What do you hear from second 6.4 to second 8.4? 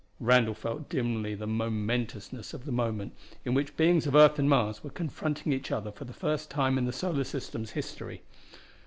time in the solar system's history.